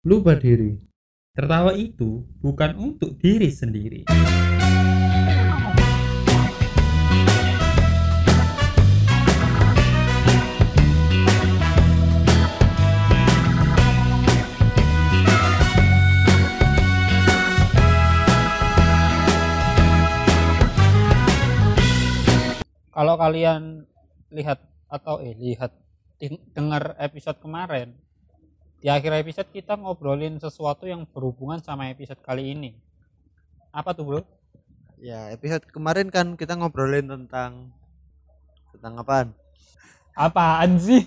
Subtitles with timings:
[0.00, 0.80] Lupa diri.
[1.36, 4.08] Tertawa itu bukan untuk diri sendiri.
[22.90, 23.88] kalau kalian
[24.32, 25.72] lihat atau eh lihat
[26.20, 27.96] deng- dengar episode kemarin
[28.80, 32.72] di akhir episode kita ngobrolin sesuatu yang berhubungan sama episode kali ini.
[33.68, 34.20] Apa tuh bro?
[34.96, 37.68] Ya, episode kemarin kan kita ngobrolin tentang
[38.72, 39.28] tentang apaan?
[40.16, 41.04] apaan sih?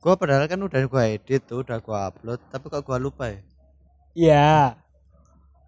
[0.00, 3.40] Gua padahal kan udah gua edit tuh, udah gua upload, tapi kok gua lupa ya.
[4.16, 4.52] iya.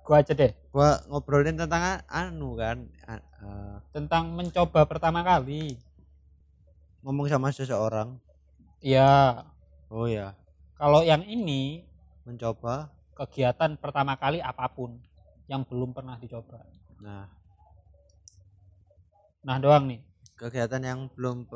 [0.05, 0.53] Gua aja deh.
[0.73, 2.89] Gua ngobrolin tentang anu kan,
[3.93, 5.77] tentang mencoba pertama kali.
[7.03, 8.15] ngomong sama seseorang.
[8.79, 9.43] iya.
[9.93, 10.33] Oh ya,
[10.83, 11.87] kalau yang ini
[12.27, 12.91] mencoba.
[13.15, 14.99] kegiatan pertama kali apa pun
[15.47, 16.59] yang belum pernah dicoba
[16.99, 17.31] Nah,
[19.47, 20.03] nah doang nih
[20.35, 21.47] kegiatan yang belum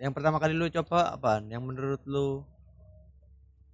[0.00, 1.46] yang pertama kali lu coba apaan?
[1.46, 2.42] Yang menurut lu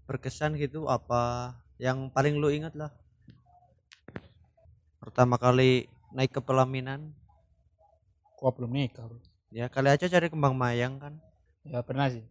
[0.05, 1.57] berkesan gitu apa?
[1.81, 2.93] Yang paling lu ingat lah.
[5.01, 7.17] Pertama kali naik ke pelaminan,
[8.37, 9.09] gua belum nikah
[9.49, 11.17] ya kali aja cari kembang mayang kan.
[11.65, 12.25] ya pernah sih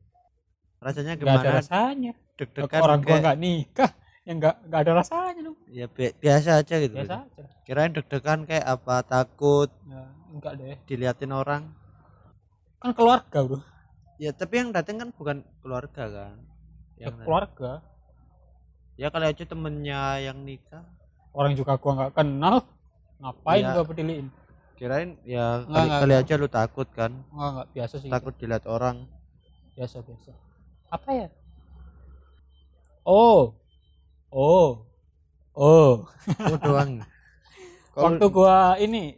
[0.78, 1.58] Rasanya nggak ada gimana?
[1.58, 6.50] rasanya Deg-degan orang gua nggak nikah ya nggak nggak ada rasanya dong ya bi- biasa
[6.60, 6.94] aja gitu.
[6.94, 9.04] biasa aja Kirain deg-degan kayak apa?
[9.04, 11.64] Takut ya, enggak deh diliatin orang.
[12.78, 13.60] kan keluarga bro
[14.18, 16.36] Ya tapi yang datang kan bukan keluarga kan.
[16.96, 17.72] ya, Yang keluarga
[18.96, 20.82] ya kali aja temennya yang nikah.
[21.32, 22.56] orang juga gua nggak kenal
[23.18, 23.74] ngapain Iya.
[23.74, 24.28] gua peduliin
[24.74, 26.24] Kirain ya Nggak, kali, nggak, kali nggak.
[26.26, 27.12] aja lu takut kan.
[27.30, 28.98] nggak nggak biasa sih Takut dilihat orang.
[29.74, 30.32] biasa biasa
[30.90, 31.28] apa ya
[33.08, 33.56] oh.
[34.28, 34.84] Oh.
[35.56, 36.06] Oh.
[36.38, 37.02] Oh doang.
[37.96, 39.18] Waktu gua ini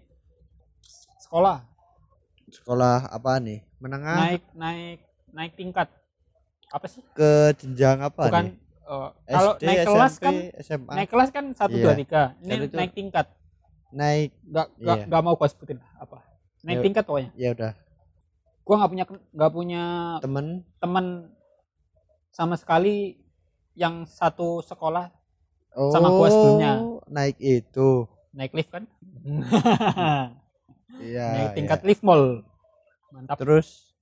[1.20, 1.66] sekolah.
[2.48, 3.60] Sekolah apa nih?
[3.78, 4.18] Menengah?
[4.18, 5.00] Naik naik
[5.30, 5.90] naik tingkat.
[6.70, 7.02] Apa sih?
[7.12, 8.56] Ke jenjang apa bukan nih?
[8.86, 10.94] eh, kalau SD, naik kelas SMP, kan SMA.
[10.96, 11.84] naik kelas kan satu Iya.
[11.84, 12.24] dua tiga.
[12.40, 13.28] Ini itu- naik tingkat.
[13.90, 14.94] naik nggak Iya.
[15.10, 16.22] nggak mau gua sebutin apa.
[16.62, 17.32] Naik Ya- tingkat pokoknya.
[17.34, 17.74] ya udah.
[18.62, 19.84] Gua nggak punya nggak punya
[20.22, 20.46] temen.
[20.78, 21.06] teman
[22.30, 23.18] sama sekali
[23.74, 25.10] yang satu sekolah
[25.76, 26.74] oh, Sama gua sebelumnya.
[27.08, 28.06] naik itu.
[28.34, 28.84] Naik lift kan?
[31.00, 31.88] Iya naik tingkat iya.
[31.88, 32.44] lift mall.
[33.16, 33.40] Mantap.
[33.40, 33.96] Terus?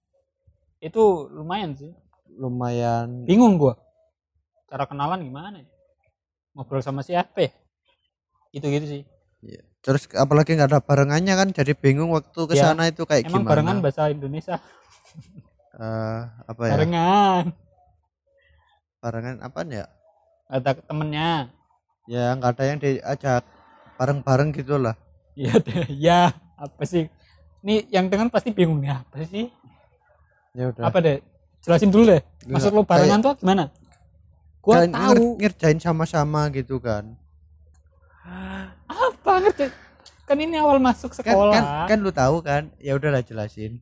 [0.81, 1.93] Itu lumayan sih.
[2.33, 3.21] Lumayan.
[3.29, 3.77] Bingung gua.
[4.65, 5.67] Cara kenalan gimana ya?
[6.57, 7.51] ngobrol sama siapa ya?
[8.49, 9.03] itu gitu sih.
[9.45, 9.61] Iya.
[9.85, 11.53] terus apalagi nggak ada barengannya kan?
[11.53, 13.51] Jadi bingung waktu ke Ya, sana itu kayak emang gimana?
[13.53, 14.57] barengan bahasa Indonesia.
[15.77, 16.73] Eh, apa ya?
[16.73, 17.53] Barengan
[19.07, 19.87] barengan apa ya?
[20.51, 21.47] Ada temennya.
[22.11, 23.43] Ya nggak ada yang diajak.
[23.95, 24.99] Bareng-bareng gitu lah.
[25.31, 27.07] Iya deh ya apa sih?
[27.63, 29.47] Ini yang dengan pasti bingung nih apa sih?
[30.51, 30.91] Ya udah.
[30.91, 31.23] Apa deh?
[31.63, 32.21] Jelasin dulu deh.
[32.45, 33.71] Maksud lo barengan tuh gimana?
[34.59, 34.99] Gua Kayak tahu.
[34.99, 37.15] nger- ngerjain sama-sama gitu kan.
[38.87, 39.71] Apa ngerti
[40.27, 41.53] kan ini awal masuk kan sekolah.
[41.55, 42.67] kan, kan lu tahu kan?
[42.83, 43.79] Ya udahlah jelasin.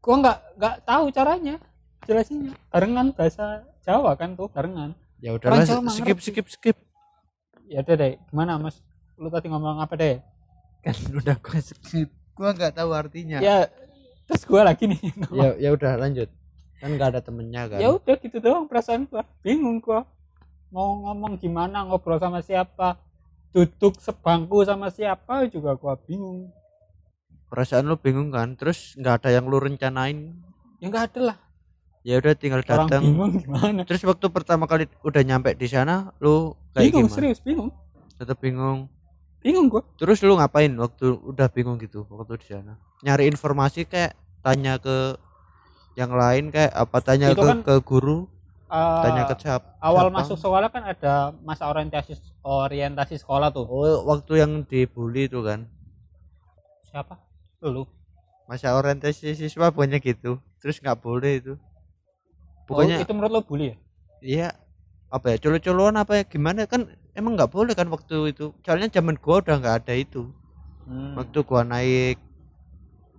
[0.00, 1.56] Gua nggak nggak tahu caranya.
[2.02, 4.94] Jelasinnya barengan bahasa Jawa kan tuh barengan.
[5.18, 6.76] Ya udahlah Jawa mah skip skip skip.
[7.66, 8.78] Ya udah deh gimana mas?
[9.18, 10.22] Lu tadi ngomong apa deh?
[10.86, 12.10] Kan udah gua skip.
[12.38, 13.42] Gua nggak tahu artinya.
[13.42, 13.66] Ya
[14.30, 15.02] terus gua lagi nih
[15.34, 16.30] ya ya udah lanjut.
[16.78, 17.78] Kan nggak ada temennya kan?
[17.82, 19.26] Ya udah gitu doang perasaan gua.
[19.42, 20.06] Bingung gua.
[20.70, 23.02] Mau ngomong gimana ngobrol sama siapa?
[23.50, 26.54] Duduk sebangku sama siapa juga gua bingung.
[27.50, 28.54] Perasaan lu bingung kan?
[28.54, 30.38] Terus nggak ada yang lu rencanain?
[30.78, 31.38] Ya nggak ada lah
[32.02, 33.02] ya udah tinggal datang
[33.86, 37.14] terus waktu pertama kali udah nyampe di sana lu kayak bingung gimana?
[37.14, 37.70] serius bingung.
[38.18, 38.90] Tetap bingung.
[39.42, 39.82] Bingung gua.
[39.98, 42.78] Terus lu ngapain waktu udah bingung gitu waktu di sana?
[43.02, 45.18] Nyari informasi kayak tanya ke
[45.98, 48.30] yang lain kayak apa tanya Itu ke kan, ke guru?
[48.72, 49.76] Eh, tanya ke siapa?
[49.84, 50.16] awal siapa?
[50.16, 53.66] masuk sekolah kan ada masa orientasi orientasi sekolah tuh.
[53.66, 55.66] Oh waktu yang dibully itu kan?
[56.88, 57.18] Siapa?
[57.62, 57.86] Lu.
[58.46, 60.38] Masa orientasi siswa banyak gitu.
[60.62, 61.54] Terus nggak boleh itu
[62.62, 63.76] oh, pokoknya itu menurut lo bully ya?
[64.22, 64.48] Iya.
[65.12, 66.64] Apa ya colo-coloan apa ya gimana?
[66.64, 68.56] Kan emang nggak boleh kan waktu itu.
[68.64, 70.30] Soalnya zaman gua udah nggak ada itu.
[70.88, 72.16] Hmm, waktu gua naik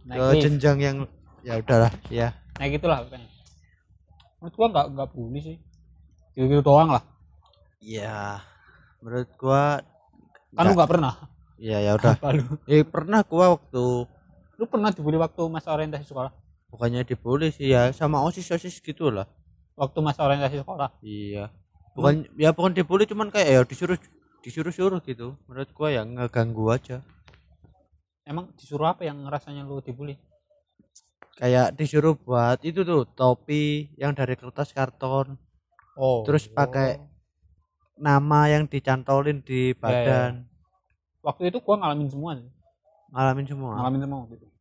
[0.03, 0.43] naik ke lift.
[0.47, 0.97] jenjang yang
[1.45, 2.33] ya udahlah ya.
[2.57, 3.29] Naik gitulah pokoknya.
[4.41, 5.57] Menurut gua nggak nggak bully sih.
[6.33, 7.03] Gitu, gitu doang lah.
[7.77, 8.41] Iya,
[9.03, 9.85] menurut gua
[10.57, 10.89] kan lu nggak.
[10.89, 11.13] pernah?
[11.61, 12.17] Iya ya udah.
[12.65, 14.09] Eh pernah gua waktu
[14.57, 16.31] lu pernah dibully waktu masa orientasi sekolah
[16.73, 19.29] bukannya dibully sih ya sama osis osis gitu lah.
[19.77, 20.89] waktu masa orientasi sekolah.
[21.01, 21.49] Iya.
[21.93, 23.97] bukan ya bukan dibully cuman kayak ya disuruh
[24.41, 25.37] disuruh suruh gitu.
[25.45, 27.01] Menurut gua ya ngeganggu aja.
[28.25, 30.17] Emang disuruh apa yang rasanya lu dibully?
[31.37, 35.37] Kayak disuruh buat itu tuh topi yang dari kertas karton.
[35.97, 36.21] Oh.
[36.21, 37.01] Terus pakai
[37.97, 40.45] nama yang dicantolin di badan.
[41.25, 42.37] Waktu itu gua ngalamin semua
[43.13, 43.73] ngalamin semua?
[43.77, 44.52] Ngalamin semua waktu itu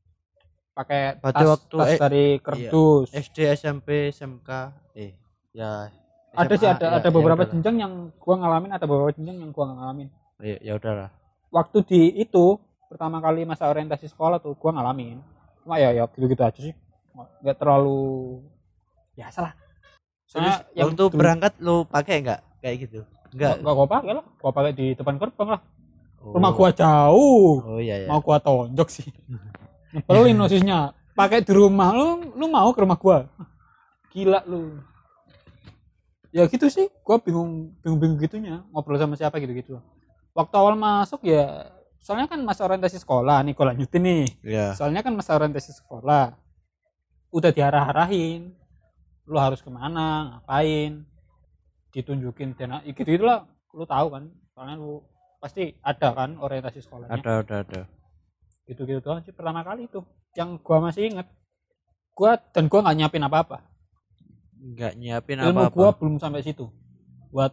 [0.72, 3.08] pakai Berarti tas, waktu tas eh, dari kerdus.
[3.12, 4.50] SD SMP SMK
[4.94, 5.12] eh
[5.52, 5.92] ya
[6.32, 7.52] ada sih SMA, ada ya, ada ya beberapa udahlah.
[7.52, 10.08] jenjang yang gua ngalamin ada beberapa jenjang yang gua nggak ngalamin.
[10.40, 11.10] Ya, ya udahlah.
[11.48, 12.56] Waktu di itu
[12.88, 15.20] pertama kali masa orientasi sekolah tuh gua ngalamin.
[15.60, 16.72] Cuma ya ya gitu gitu aja sih.
[17.44, 18.40] Nggak terlalu
[19.12, 19.52] biasa lah.
[19.52, 23.00] Terus soalnya yang waktu dulu- berangkat lu pakai enggak kayak gitu?
[23.28, 24.24] Enggak nggak gua pakai lah.
[24.40, 25.62] Gua pakai di depan gerbang lah.
[26.22, 26.38] Oh.
[26.38, 27.60] rumah gua jauh.
[27.60, 29.10] Oh iya ya mau gua tonjok sih
[29.92, 31.92] nyebelin osisnya pakai di rumah.
[31.92, 33.28] Lu lu mau ke rumah gua?
[34.12, 34.80] Gila lu.
[36.32, 39.76] Ya gitu sih gua bingung bingung bingung gitunya ngobrol sama siapa gitu gitu
[40.32, 41.68] waktu awal masuk ya
[42.00, 44.24] soalnya kan masa orientasi sekolah nih gua lanjutin nih.
[44.40, 46.32] Ya soalnya kan masa orientasi sekolah.
[47.32, 48.52] Udah diarah-arahin
[49.28, 51.04] lu harus ke mana ngapain
[51.92, 55.04] ditunjukin dan gitu gitu lah lu tahu kan soalnya lu
[55.40, 57.12] pasti ada kan orientasi sekolahnya.
[57.20, 57.80] Ada ada ada
[58.66, 60.00] gitu-gitu doang sih pertama kali itu
[60.38, 61.26] yang gua masih inget
[62.14, 63.58] gua dan gua nggak nyiapin apa-apa.
[64.62, 65.74] Enggak nyiapin ilmu apa-apa.
[65.74, 66.70] gua belum sampai situ.
[67.34, 67.52] Buat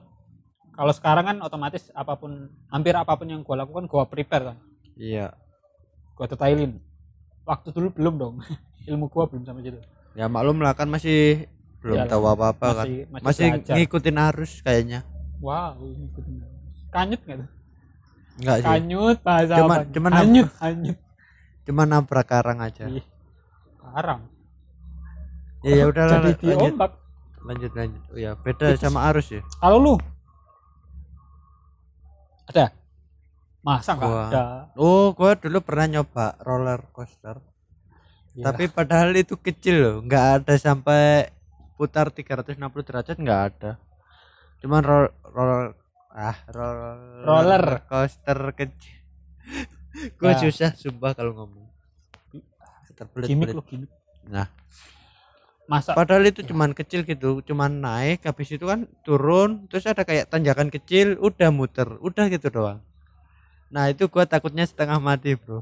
[0.75, 4.57] kalau sekarang kan otomatis apa pun hampir apa pun yang gua lakukan gua prepare kan.
[4.95, 5.33] Iya.
[6.13, 6.77] Gua detailin.
[7.47, 8.35] Waktu dulu belum dong.
[8.89, 9.79] Ilmu gua belum sampai situ.
[10.13, 12.85] Ya maklum lah kan masih belum Iyalah, tahu apa-apa kan.
[12.85, 13.73] masih masih, masih belajar.
[13.79, 14.99] ngikutin arus kayaknya.
[15.39, 16.35] Wow ngikutin
[16.89, 17.49] kanyut nggak tuh
[18.39, 18.67] enggak sih.
[18.67, 19.91] Kanyut bahasa Cuman- apa?
[19.91, 20.97] cuman hanyut hanyut
[21.67, 22.89] cuma nabrak karang aja.
[22.89, 23.05] Ih,
[23.77, 24.25] karang.
[25.61, 26.39] Ya ya udah jadi lanjut.
[26.39, 26.91] diombak.
[27.39, 28.01] Lanjut lanjut.
[28.09, 29.41] Oh ya beda sama arus ya?
[29.59, 29.95] Kalau lu?
[32.49, 32.73] Ada?
[33.59, 34.43] Masa nggak ada?
[34.73, 37.37] Oh gua dulu pernah nyoba roller coaster.
[38.33, 39.95] Ya, tapi padahal itu kecil loh.
[40.01, 41.29] Nggak ada sampai
[41.75, 42.55] putar 360
[42.87, 43.71] derajat nggak ada.
[44.59, 45.75] Cuman roll, roller
[46.09, 47.65] ah roller, Roller.
[47.85, 48.97] coaster kecil.
[50.19, 50.39] Gue Nah.
[50.39, 51.65] susah sumpah kalau ngomong.
[52.93, 53.91] Gimmick terbelit lu gimmick
[54.25, 54.47] Nah.
[55.65, 55.93] masa?
[55.93, 60.67] Padahal itu cuman kecil gitu cuman naik habis itu kan turun terus ada kayak tanjakan
[60.67, 62.81] kecil udah muter udah gitu doang.
[63.69, 65.61] Nah itu gua takutnya setengah mati bro.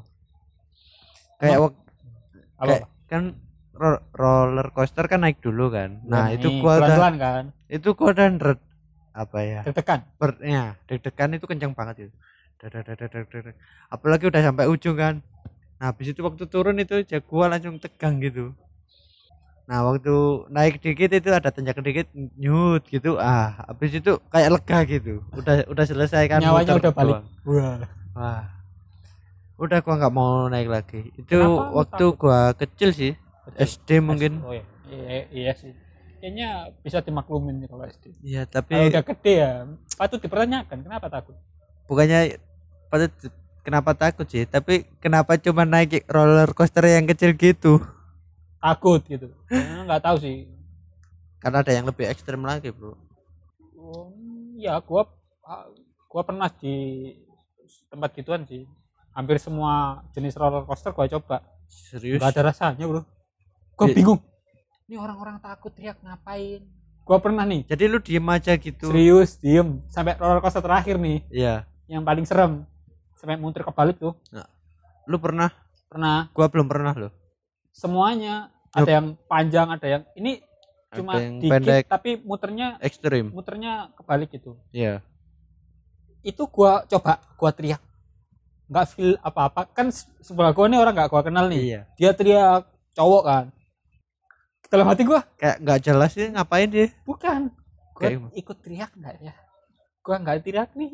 [1.37, 1.81] Kayak wak-
[2.57, 3.23] apa kayak kan
[3.71, 6.01] ro- roller coaster kan naik dulu kan.
[6.03, 7.43] Nah itu Nih, gua udah kan?
[7.69, 8.27] itu gua udah
[9.17, 9.61] apa ya?
[9.65, 9.99] Deg-degan?
[10.45, 12.13] Ya deg-degan itu kencang banget itu.
[13.89, 15.15] Apalagi udah sampai ujung kan.
[15.77, 18.53] Nah habis itu waktu turun itu aja gua langsung tegang gitu.
[19.67, 23.17] Nah waktu naik dikit itu ada tanjakan dikit nyut gitu.
[23.19, 25.13] Ah habis itu kayak lega gitu.
[25.35, 27.19] Udah udah selesai kan Nyawanya udah balik.
[27.45, 27.77] wah
[28.15, 28.43] wah.
[29.57, 31.01] Udah gua nggak mau naik lagi.
[31.17, 33.13] Itu Kenapa waktu gua kecil sih.
[33.57, 34.43] SD mungkin.
[34.45, 34.63] Oh iya.
[34.87, 35.71] iya iya sih
[36.27, 39.53] kayaknya bisa dimaklumin nih kalau SD iya kalau tapi udah gede ya
[39.95, 41.39] patut dipertanyakan kenapa takut?
[41.87, 42.35] Bukannya
[42.91, 43.07] pada
[43.63, 44.43] kenapa takut sih?
[44.43, 47.79] Tapi kenapa cuma naik roller coaster yang kecil gitu?
[48.59, 49.31] Takut gitu.
[49.47, 50.51] Eh, nggak tahu sih.
[51.39, 52.99] Karena ada yang lebih ekstrim lagi bro.
[53.79, 54.11] Oh,
[54.59, 55.07] ya gua
[56.11, 56.75] gua pernah di
[57.87, 58.67] tempat gituan sih.
[59.15, 61.39] Hampir semua jenis roller coaster gua coba.
[61.71, 62.19] Serius?
[62.19, 63.07] Nggak ada rasanya bro.
[63.79, 64.19] Gua Di- bingung
[64.87, 66.63] ini orang-orang takut teriak ngapain?
[67.03, 67.67] Gua pernah nih.
[67.67, 68.87] Jadi lu diem aja gitu.
[68.87, 69.83] Serius diem.
[69.91, 71.27] Sampai roller coaster terakhir nih.
[71.27, 71.67] Iya.
[71.91, 72.53] Yang paling serem.
[73.19, 74.15] Sampai muter kebalik tuh.
[75.07, 75.51] Lu pernah?
[75.91, 76.31] Pernah.
[76.31, 77.11] Gua belum pernah loh.
[77.75, 78.47] Semuanya.
[78.71, 80.39] Ada yang panjang ada yang ini
[80.87, 81.83] cuma yang dikit pendek.
[81.91, 83.33] tapi muternya ekstrim.
[83.35, 84.55] muternya kebalik gitu.
[84.71, 85.03] Iya.
[86.23, 87.83] Itu gua coba gua teriak.
[88.71, 89.67] Nggak feel apa-apa.
[89.71, 91.59] Kan se- sebelah gua nih orang nggak gua kenal nih.
[91.59, 91.81] Iya.
[91.99, 93.45] Dia teriak cowok kan
[94.67, 95.21] dalam hati gua.
[95.35, 96.87] Kayak nggak jelas sih ngapain dia?
[97.03, 97.51] Bukan.
[97.95, 99.33] Gua Kayak- ikut teriak nggak ya?
[100.03, 100.91] Gua nggak teriak nih.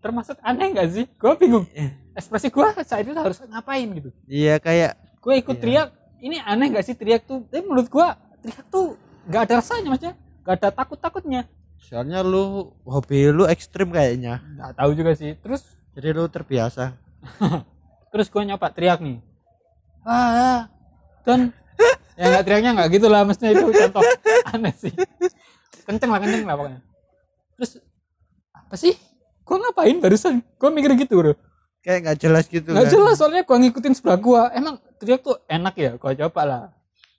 [0.00, 1.04] Termasuk aneh nggak sih?
[1.20, 1.66] Gua bingung.
[1.76, 1.92] Eh.
[2.16, 4.08] ekspresi gua saat itu harus ngapain gitu.
[4.24, 5.62] Iya kayak gue ikut Iya.
[5.62, 5.88] teriak.
[6.16, 7.44] Ini aneh gak sih teriak tuh?
[7.44, 8.96] Tapi menurut gua teriak tuh
[9.28, 10.14] nggak ada rasanya maksudnya.
[10.40, 11.44] Nggak ada takut takutnya
[11.76, 14.40] soalnya lu hobi lu ekstrim kayaknya.
[14.42, 15.36] Nggak tahu juga sih.
[15.38, 15.62] Terus?
[15.92, 16.96] Jadi lu terbiasa.
[18.12, 19.20] Terus gue nyoba teriak nih.
[20.06, 20.60] Ah, ah.
[21.26, 21.50] dan
[22.16, 24.02] ya nggak teriaknya nggak gitu lah maksudnya itu contoh.
[24.56, 24.92] Aneh sih.
[25.84, 26.80] Kenceng lah kenceng lah pokoknya.
[27.60, 27.70] Terus
[28.52, 28.94] apa sih?
[29.46, 30.42] Gue ngapain barusan?
[30.56, 31.32] Gue mikir gitu bro.
[31.84, 32.94] Kayak nggak jelas gitu nggak kan.
[32.98, 36.62] jelas soalnya gue ngikutin sebelah gue emang teriak tuh enak ya gue coba lah.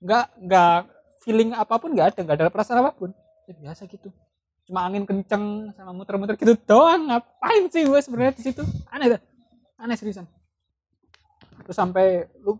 [0.04, 0.78] Nggak nggak
[1.24, 3.14] feeling apa pun nggak ada nggak ada perasaan apa pun.
[3.48, 4.12] Ya, biasa gitu.
[4.68, 7.08] Cuma angin kenceng sama muter-muter gitu doang.
[7.08, 8.66] Ngapain sih gue sebenarnya di situ?
[8.92, 9.22] Aneh dah.
[9.80, 10.28] Aneh seriusan.
[11.64, 12.60] Terus sampai lu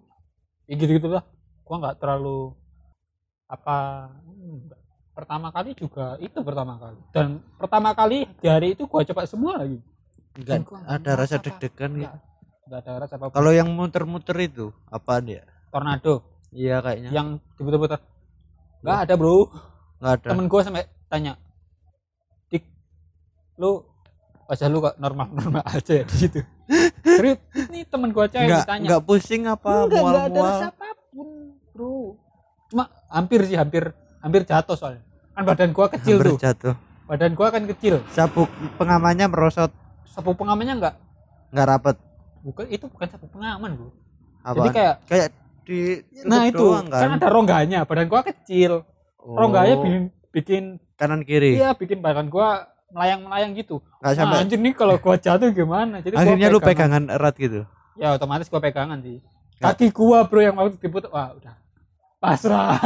[0.68, 1.24] ya gitu gitu lah
[1.68, 2.56] gue nggak terlalu
[3.46, 4.08] apa
[5.12, 7.00] pertama kali juga itu pertama kali.
[7.12, 9.80] Dan pertama kali di hari itu gue coba semua lagi.
[10.38, 12.08] Enggak nggak ada rasa apa- deg-degan gitu?
[12.08, 12.16] Nggak
[12.68, 15.44] nggak ada rasa apa kalau yang muter-muter itu apaan ya?
[15.68, 16.24] Tornado.
[16.50, 17.10] Iya kayaknya.
[17.12, 18.00] Yang diputar-putar
[18.80, 19.52] nggak ada bro.
[20.00, 20.28] Nggak ada.
[20.32, 21.34] Temen gue sampai tanya
[22.48, 22.64] dik
[23.58, 23.84] lu
[24.46, 26.40] wajah lu kok normal normal aja ya di situ?
[27.18, 28.86] Serius ini temen gue cewek nggak ditanya.
[28.86, 30.60] nggak pusing apa Enggak, enggak ada mual-mual
[31.08, 31.28] apa pun
[31.72, 32.20] bro.
[32.68, 35.04] Cuma hampir sih hampir hampir jatuh soalnya.
[35.32, 36.38] Kan badan gua kecil hampir tuh.
[36.44, 36.76] jatuh.
[37.08, 38.04] Badan gua kan kecil.
[38.12, 39.72] Sabuk pengamannya merosot.
[40.04, 40.96] Sapu pengamannya enggak
[41.52, 41.96] nggak rapet.
[42.44, 43.90] Bukan itu bukan sapu pengaman bro.
[44.44, 45.28] Apa jadi kayak kayak
[45.68, 45.80] di
[46.24, 46.64] nah itu.
[46.64, 47.00] doang kan.
[47.04, 48.84] kan, ada rongganya badan gua kecil.
[49.20, 50.64] Rongganya Oh, bikin bikin
[50.96, 51.60] kanan kiri?
[51.60, 53.84] Iya bikin badan gua melayang melayang gitu.
[54.00, 56.00] Nggak nah, sampai anjir nih kalau gua jatuh gimana?
[56.04, 57.64] Jadi gua akhirnya lu pegangan erat gitu?
[58.00, 59.20] Ya otomatis gua pegangan sih.
[59.58, 61.56] Kaki gua bro yang waktu diputar wah udah.
[62.18, 62.78] Pasrah.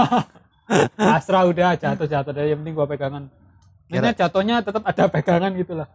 [1.00, 3.28] Pasrah udah jatuh jatuh dari yang penting gua pegangan.
[3.92, 5.90] Ini jatuhnya tetap ada pegangan gitulah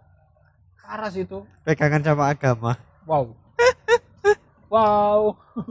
[0.86, 1.42] karas itu.
[1.66, 2.72] Pegangan sama agama.
[3.04, 3.34] Wow.
[4.66, 5.38] Wow.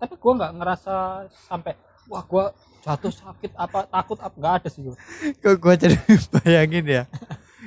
[0.00, 1.72] Tapi gua nggak ngerasa sampai
[2.04, 2.52] wah gua
[2.84, 4.36] jatuh sakit apa takut apa.
[4.36, 4.96] Nggak ada sih gua.
[5.40, 5.96] Kok gua jadi
[6.36, 7.02] bayangin ya?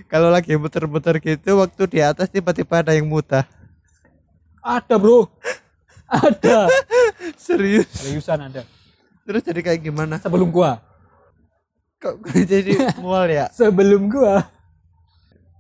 [0.05, 3.49] Kalau lagi muter-muter gitu waktu di atas tiba-tiba ada yang muta
[4.61, 5.25] ada bro
[6.11, 6.67] ada.
[7.47, 7.87] Serius?
[7.87, 8.67] Seriusan ada.
[9.23, 10.19] Terus jadi kayak gimana?
[10.19, 10.83] Sebelum gua.
[12.03, 13.47] Kok gua jadi mual ya?
[13.59, 14.43] Sebelum gua.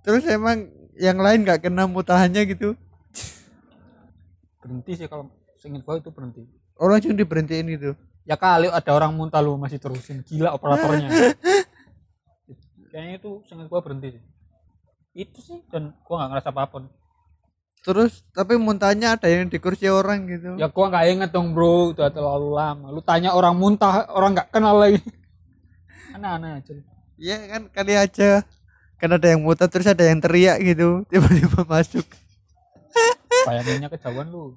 [0.03, 0.67] Terus emang
[0.99, 2.75] yang lain nggak kena mutahannya gitu?
[4.61, 6.43] Berhenti sih kalau seingat gua itu berhenti.
[6.75, 7.91] Oh langsung diberhentiin gitu?
[8.27, 10.21] Ya kali ada orang muntah lu masih terusin.
[10.27, 11.09] Gila operatornya.
[12.91, 14.23] Kayaknya itu seingat gua berhenti sih.
[15.15, 16.83] Itu sih dan gua nggak ngerasa apa pun
[17.81, 20.57] terus tapi muntahnya ada yang di kursi orang gitu.
[20.61, 21.93] Ya gua nggak inget dong bro.
[21.93, 22.93] Udah terlalu lama.
[22.93, 25.01] Lu tanya orang muntah orang nggak kenal lagi.
[26.15, 26.73] Aneh-aneh aja.
[27.17, 28.45] Iya kan kali aja.
[29.01, 31.01] Kan ada yang muta terus ada yang teriak gitu.
[31.09, 32.05] Tiba-tiba masuk.
[33.49, 34.53] Bayanginnya kejauhan lu.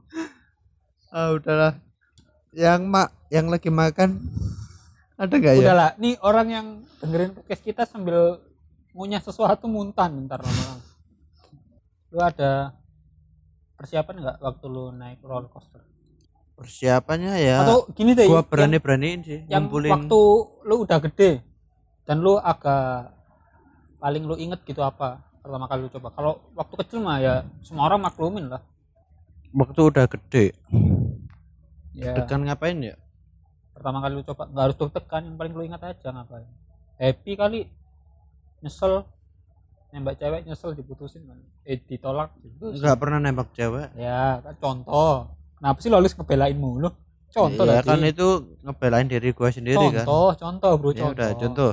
[1.08, 1.80] Ah udahlah.
[2.52, 4.20] Yang mak yang lagi makan
[5.14, 5.62] ada nggak ya?
[5.62, 6.66] Udahlah nih orang yang
[6.98, 8.42] dengerin podcast kita sambil
[8.94, 10.82] ngunyah sesuatu muntah ntar lama-lama.
[12.10, 12.74] Lu ada
[13.74, 15.82] persiapan nggak waktu lu naik roller coaster?
[16.54, 20.20] Persiapannya ya atau gini deh gua berani beraniin sih yang ngumpulin waktu
[20.62, 21.42] lu udah gede
[22.06, 23.10] dan lu agak
[23.98, 26.08] paling lu inget gitu apa pertama kali lu coba?
[26.14, 28.62] Kalau waktu kecil mah ya semua orang maklumin lah.
[29.54, 30.54] Waktu udah gede.
[31.94, 32.14] Ya.
[32.14, 32.96] Tekan ngapain ya?
[33.74, 36.46] Pertama kali lu coba nggak harus tekan yang paling lu ingat aja ngapain.
[36.96, 37.66] Happy kali
[38.62, 39.04] nyesel
[39.94, 42.34] nembak cewek nyesel diputusin kan eh ditolak.
[42.42, 42.82] Diputusin.
[42.82, 43.94] nggak pernah nembak cewek.
[43.94, 45.30] Ya kan contoh.
[45.54, 46.90] Kenapa sih harus ngebelain mulu?
[47.30, 48.28] Contoh ya tadi kan itu
[48.66, 50.06] ngebelain diri gua sendiri kan.
[50.06, 51.72] contoh contoh bro ya contoh udah contoh.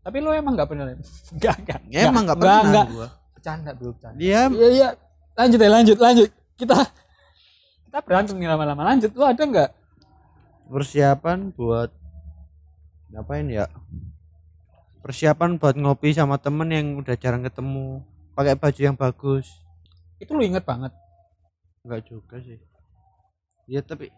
[0.00, 0.84] tapi lu emang nggak pernah?
[1.36, 3.08] Enggak enggak ya emang nggak pernah enggak gua.
[3.32, 4.20] Bercanda bro bercanda.
[4.20, 4.88] Iya iya.
[5.32, 6.30] Lanjut ya lanjut lanjut.
[6.60, 6.76] Kita
[7.88, 8.82] kita berantem nih lama-lama.
[8.84, 9.70] Lanjut lu ada nggak?
[10.68, 11.88] Persiapan buat
[13.08, 13.64] ngapain ya
[15.08, 18.04] persiapan buat ngopi sama temen yang udah jarang ketemu
[18.36, 19.48] pakai baju yang bagus.
[20.20, 20.92] Itu lu inget banget?
[21.80, 22.60] Enggak juga sih.
[23.64, 24.12] Ya tapi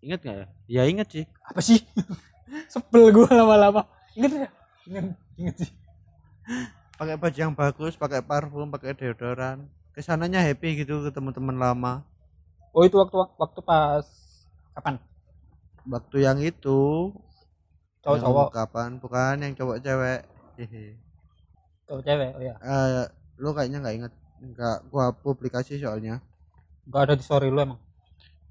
[0.00, 0.46] inget nggak ya?
[0.72, 1.24] Ya inget sih.
[1.44, 1.84] Apa sih?
[2.72, 3.84] Sebel gua lama-lama.
[4.16, 4.48] Inget ya
[4.88, 5.04] inget
[5.36, 5.70] inget sih.
[6.96, 9.68] Pakai baju yang bagus pakai parfum pakai deodoran.
[9.92, 12.08] Ke sananya happy gitu ketemu teman lama.
[12.72, 14.08] Oh itu waktu waktu pas
[14.72, 14.96] kapan?
[15.84, 17.12] Waktu yang itu
[18.02, 18.48] cowok-cowok.
[18.50, 20.20] Kapan bukan yang cowok cewek.
[20.58, 20.98] Hehe.
[21.88, 23.06] cowok cewek oh ya Eh,
[23.40, 26.18] lu kayaknya nggak inget nggak gua publikasi soalnya.
[26.86, 27.80] Nggak ada di story lu emang?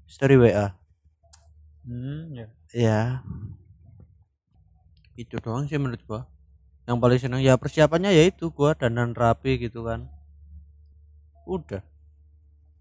[0.08, 0.76] Story WA
[1.82, 3.00] hmm ya ya
[5.18, 6.24] itu doang sih menurut gua.
[6.88, 10.08] Yang paling seneng ya persiapannya ya itu gua dandan rapi gitu kan.
[11.44, 11.82] Udah.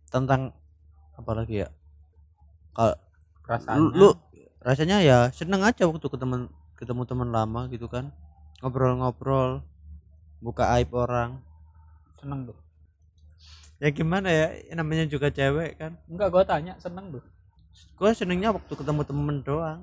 [0.09, 0.55] Tentang
[1.17, 1.69] apa lagi ya?
[2.71, 2.95] Kalau
[3.43, 3.77] perasaannya.
[3.77, 4.09] lu, lu
[4.61, 6.47] rasanya ya seneng aja waktu ketemu
[6.81, 8.09] ketemu teman lama gitu kan.
[8.65, 9.61] Ngobrol-ngobrol
[10.41, 11.37] buka aib orang.
[12.17, 12.57] Seneng tuh
[13.81, 14.47] ya gimana ya
[14.77, 15.97] namanya juga cewek kan.
[16.05, 17.23] Enggak gua tanya seneng tuh
[17.97, 19.81] gua senengnya waktu ketemu temen doang.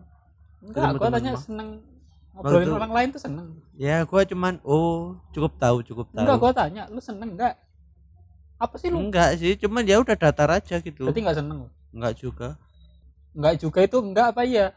[0.62, 1.68] Enggak Ketemu gua temen tanya seneng
[2.30, 3.46] ngobrolin orang lain tuh seneng.
[3.74, 6.22] Ya gua cuman oh cukup tahu cukup tahu.
[6.22, 7.58] Enggak gua tanya lu seneng enggak?
[8.62, 9.02] Apa sih lu?
[9.02, 11.02] Enggak sih cuman ya udah datar aja gitu.
[11.10, 11.58] Berarti enggak seneng
[11.90, 12.48] enggak juga.
[13.34, 14.70] Enggak juga itu enggak apa iya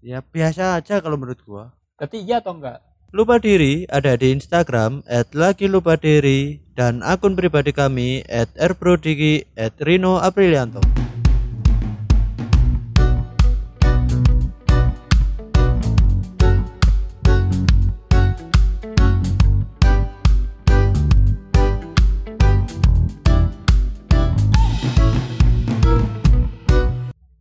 [0.00, 1.76] ya biasa aja kalau menurut gua
[2.16, 2.80] iya atau enggak
[3.12, 5.02] Lupa Diri ada di Instagram
[5.34, 8.22] @lagi_lupa_diri dan akun pribadi kami
[8.54, 9.50] @rprodigi
[9.82, 10.78] @rino aprilianto.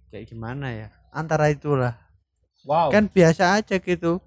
[0.09, 0.89] Kayak gimana ya?
[1.13, 2.08] Antara itulah.
[2.67, 2.89] Wow.
[2.91, 4.19] Kan biasa aja gitu.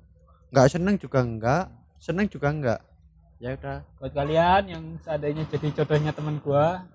[0.53, 1.65] Nggak seneng juga enggak,
[1.97, 2.81] seneng juga enggak.
[3.43, 3.83] Ya udah.
[3.99, 6.87] buat kalian yang seandainya jadi jodohnya teman gua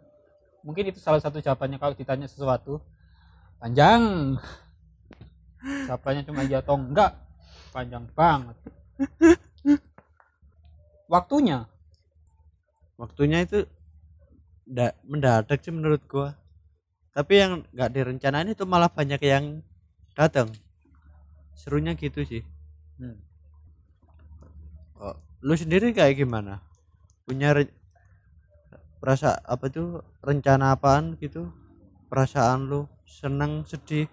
[0.63, 2.79] mungkin itu salah satu jawabannya kalau ditanya sesuatu.
[3.60, 4.38] Panjang.
[5.89, 7.17] Jawabannya cuma iya atau enggak
[7.74, 8.56] panjang banget.
[11.12, 11.67] Waktunya?
[12.96, 13.67] Waktunya itu
[14.67, 16.38] ndak mendadak sih menurut gua.
[17.12, 19.65] Tapi yang nggak direncanain itu malah banyak yang
[20.13, 20.53] datang
[21.57, 22.45] serunya gitu sih.
[23.01, 23.17] Hmm.
[25.01, 26.61] Oh, lu sendiri kayak gimana?
[27.25, 27.73] Punya re-
[29.01, 31.49] perasa apa tuh rencana apaan gitu?
[32.07, 34.05] Perasaan lu seneng sedih?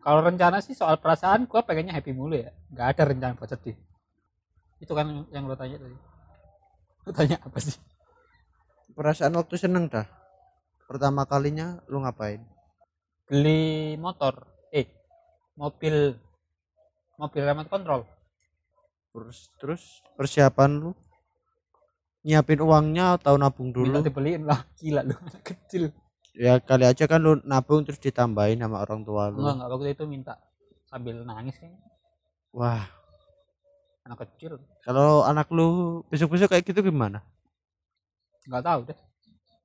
[0.00, 2.50] Kalau rencana sih soal perasaan gua pengennya happy mulu ya.
[2.72, 3.76] Nggak ada rencana buat sedih.
[4.80, 5.96] Itu kan yang lo tanya tadi.
[7.06, 7.76] Lo tanya apa sih?
[8.96, 10.08] Perasaan waktu seneng dah.
[10.86, 12.40] Pertama kalinya lu ngapain?
[13.26, 14.46] Beli motor.
[14.70, 14.86] Eh
[15.58, 16.14] mobil
[17.16, 18.04] mobil remote control.
[19.12, 19.82] Terus terus
[20.14, 20.90] persiapan lu?
[22.26, 24.66] Nyiapin uangnya atau nabung minta dulu dibeliin lah.
[24.80, 25.94] Gila lu anak kecil.
[26.36, 29.40] Ya kali aja kan lu nabung terus ditambahin sama orang tua lu.
[29.40, 29.68] Enggak enggak.
[29.72, 30.34] Waktu itu minta.
[30.86, 31.80] Sambil nangis kayaknya
[32.52, 32.84] wah.
[34.06, 34.60] Anak kecil.
[34.86, 37.24] Kalau anak lu besok-besok kayak gitu gimana?
[38.46, 38.98] Nggak tahu deh.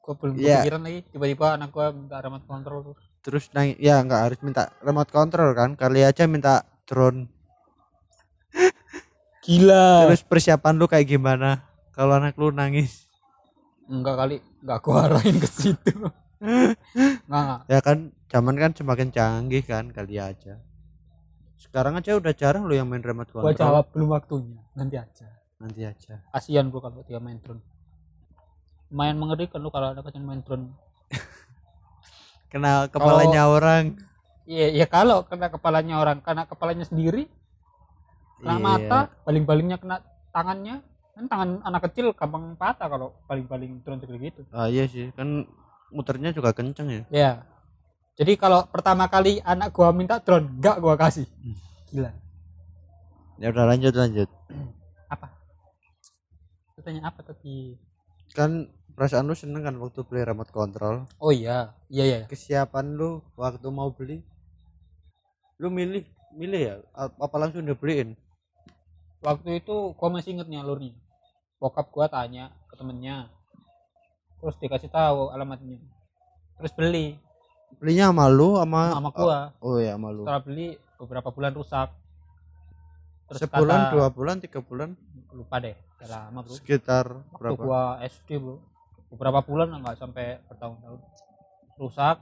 [0.02, 0.66] Gua belum Iya.
[0.66, 1.00] kepikiran lagi.
[1.14, 2.80] Tiba-tiba anak gua minta remote control.
[2.82, 5.78] Terus terus nang ya nggak harus minta remote control kan?
[5.78, 7.30] Kali aja minta drone
[9.42, 10.08] gila.
[10.08, 11.66] Terus persiapan lu kayak gimana?
[11.92, 13.10] Kalau anak lu nangis?
[13.90, 15.92] Enggak kali enggak gua arahin ke situ.
[16.40, 17.62] Enggak enggak.
[17.68, 17.98] Ya kan
[18.32, 20.62] zaman kan semakin canggih kan kali aja.
[21.60, 25.28] Sekarang aja udah jarang lu yang main remote gua control jawab belum waktunya nanti aja.
[25.60, 26.22] Nanti aja.
[26.32, 27.62] Kasihan gua kalau dia main drone.
[28.92, 30.72] Main mengerikan lu kalau anak kecil main drone.
[32.52, 33.96] Kena kepalanya orang.
[34.44, 37.32] Iya iya kalau kena kepalanya orang kena kepalanya sendiri
[38.42, 38.66] kena Iya.
[38.66, 39.98] mata baling-balingnya kena
[40.34, 40.82] tangannya.
[41.12, 44.42] Kan tangan anak kecil gampang patah kalau baling-baling drone segede gitu.
[44.50, 45.14] Ah iya sih.
[45.14, 45.46] Kan
[45.94, 47.04] muternya juga kenceng ya.
[47.14, 47.32] Ya
[48.22, 51.26] jadi kalau pertama kali anak gua minta drone enggak gua kasih.
[51.90, 52.12] Gila.
[53.42, 54.30] Ya udah lanjut lanjut.
[55.10, 55.32] Apa?
[56.86, 57.78] Tanya apa tadi?
[58.38, 61.10] Kan perasaan lu seneng kan waktu beli remote control?
[61.18, 61.74] Oh iya.
[61.90, 62.20] Iya iya.
[62.30, 64.22] Kesiapan lu waktu mau beli?
[65.58, 66.06] Lu milih
[66.38, 66.76] milih ya?
[66.98, 68.14] Apa langsung dibeliin
[69.22, 70.94] waktu itu gua masih inget nih alurnya
[71.62, 73.30] bokap gua tanya ke temennya.
[74.42, 75.78] Terus dikasih tahu alamatnya.
[76.58, 77.22] Terus beli.
[77.78, 79.40] Belinya sama lu sama sama gua.
[79.62, 80.26] oh ya sama lu.
[80.26, 81.90] Setelah beli beberapa bulan rusak.
[83.30, 84.98] Terus sebulan kata- dua bulan tiga bulan?
[85.32, 86.58] Lupa deh lama bro.
[86.58, 87.62] Sekitar waktu berapa?
[87.62, 88.58] gua SD bro.
[89.14, 91.00] Beberapa bulan lah, nggak sampai bertahun-tahun.
[91.78, 92.18] Rusak.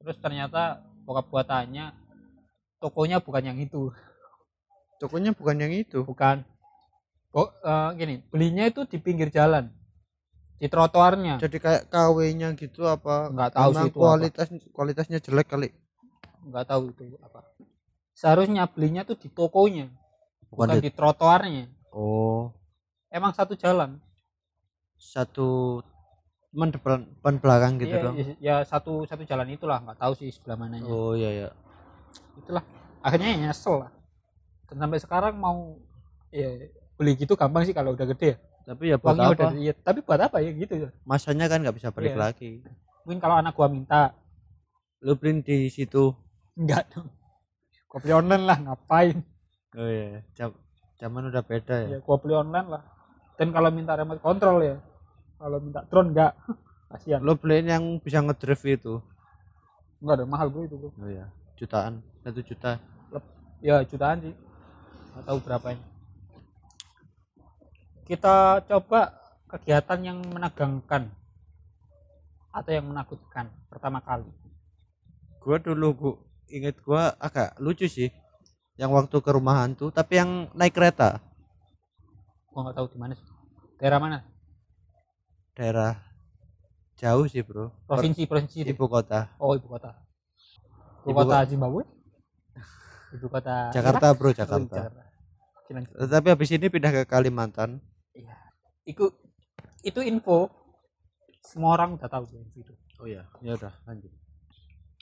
[0.00, 1.92] Terus ternyata bokap gua tanya
[2.80, 3.92] tokonya bukan yang itu
[5.02, 6.06] tokonya bukan yang itu.
[6.06, 6.46] Bukan.
[7.34, 9.66] Kok eh, gini belinya itu di pinggir jalan.
[10.62, 11.42] Di trotoarnya.
[11.42, 13.34] Jadi kayak KW-nya gitu apa?
[13.34, 14.04] Nggak tahu sih itu apa.
[14.06, 15.68] kualitas kualitasnya jelek kali.
[16.46, 17.42] Nggak tahu itu apa.
[18.14, 19.90] Seharusnya belinya tuh di tokonya
[20.46, 21.66] bukan, bukan di- di trotoarnya.
[21.90, 22.54] Oh.
[23.10, 23.98] Emang satu jalan?
[24.94, 25.82] Satu
[26.54, 30.12] teman depan, depan belakang gitu Iya, dong ya, ya satu satu jalan itulah nggak tahu
[30.14, 30.84] sih sebelah mananya.
[30.86, 31.48] Oh iya ya
[32.38, 32.62] itulah.
[33.02, 33.90] Akhirnya ya nyesel lah
[34.72, 35.76] dan sampai sekarang mau
[36.32, 36.48] ya
[36.96, 38.36] beli gitu gampang sih kalau udah gede ya.
[38.72, 39.36] Tapi ya buat uangnya apa?
[39.36, 40.88] udah iya tapi buat apa ya gitu ya.
[41.04, 42.20] Masanya kan nggak bisa balik Iya.
[42.24, 42.50] lagi.
[43.04, 44.16] Mungkin kalau anak gua minta.
[45.04, 46.16] Lu beliin di situ.
[46.56, 47.12] Enggak dong.
[47.84, 49.20] Gua beli online lah ngapain?
[49.76, 50.56] Oh iya Jam,
[50.96, 51.88] zaman udah beda ya.
[51.92, 52.82] Ya gua beli online lah.
[53.36, 54.76] Dan kalau minta remote control ya
[55.36, 56.32] kalau minta drone enggak
[56.96, 57.20] kasihan.
[57.20, 58.94] Lu beliin yang bisa ngedrive itu.
[60.00, 60.88] Enggak ada mahal bro itu bro.
[60.96, 61.28] Oh iya
[61.60, 62.80] jutaan satu juta.
[63.60, 64.34] Ya jutaan sih
[65.12, 65.84] nggak tahu berapanya.
[68.02, 69.00] Kita coba
[69.48, 71.08] kegiatan yang menegangkan
[72.52, 74.28] atau yang menakutkan pertama kali.
[75.40, 76.12] Gua dulu gua
[76.48, 78.12] inget gua agak lucu sih
[78.76, 81.20] yang waktu ke rumah hantu tapi yang naik kereta.
[82.52, 83.28] Gua nggak tahu di mana sih.
[83.80, 84.18] Daerah mana?
[85.56, 85.96] Daerah
[86.96, 87.72] jauh sih bro.
[87.88, 89.32] Provinsi provinsi ibu kota.
[89.40, 89.96] Oh ibu kota.
[91.02, 91.82] Ibu, Ibu kota ko- Zimbabwe
[93.14, 94.16] ibu kota Jakarta Irak?
[94.18, 95.02] bro Oh, Jakarta Jakarta
[95.72, 97.80] lanjut Tapi habis ini pindah ke Kalimantan.
[98.12, 98.36] iya
[98.84, 99.04] itu
[99.84, 100.50] itu info
[101.42, 104.12] semua orang udah tahu tuh info itu Oh iya, ya udah lanjut.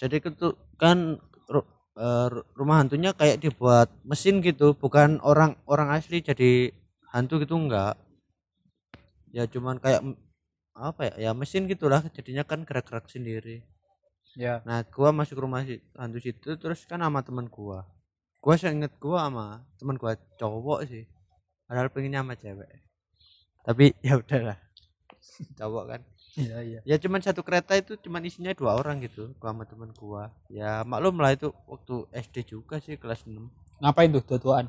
[0.00, 0.48] Jadi itu
[0.80, 1.20] kan
[1.52, 1.68] ru-
[2.00, 6.72] eh, ru- rumah hantunya kayak dibuat mesin gitu, bukan orang orang asli jadi
[7.12, 8.00] hantu gitu enggak.
[9.36, 10.02] Ya cuman kayak
[10.74, 11.14] apa ya?
[11.28, 13.62] Ya mesin gitulah, jadinya kan gerak-gerak sendiri.
[14.38, 15.62] ya Nah, gua masuk rumah
[16.00, 17.84] hantu situ terus kan sama teman gua.
[18.40, 21.04] Gua seinget gua sama teman gua cowok sih.
[21.68, 22.68] Padahal pengennya sama cewek.
[23.62, 24.58] Tapi ya udahlah.
[25.56, 26.00] cowok kan.
[26.34, 29.90] iya iya Ya cuman satu kereta itu cuman isinya dua orang gitu, gua sama teman
[29.92, 30.32] gua.
[30.48, 33.50] Ya maklum lah itu waktu SD juga sih kelas 6.
[33.80, 34.68] ngapain tuh dua-duaan